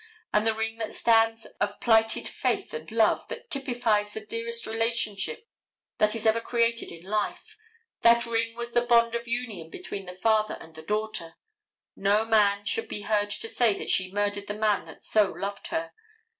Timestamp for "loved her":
15.33-15.91